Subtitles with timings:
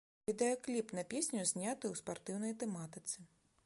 [0.29, 3.17] Відэакліп на песню зняты ў спартыўнай тэматыцы.